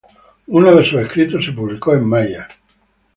Uno 0.47 0.73
de 0.75 0.83
sus 0.83 0.99
escritos 1.01 1.45
se 1.45 1.51
publicó 1.51 1.93
en 1.93 2.05
maya. 2.07 2.47